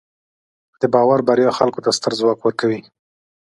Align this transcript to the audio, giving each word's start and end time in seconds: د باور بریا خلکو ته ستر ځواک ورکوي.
د 0.81 0.83
باور 0.93 1.19
بریا 1.27 1.51
خلکو 1.59 1.83
ته 1.85 1.89
ستر 1.97 2.11
ځواک 2.19 2.39
ورکوي. 2.43 2.79